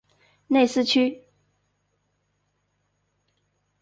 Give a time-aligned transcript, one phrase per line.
[0.47, 1.21] 内斯屈。